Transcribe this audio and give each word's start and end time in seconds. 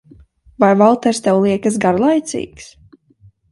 Vai 0.63 0.69
Valters 0.79 1.21
tev 1.27 1.43
liekas 1.45 1.79
garlaicīgs? 1.85 2.75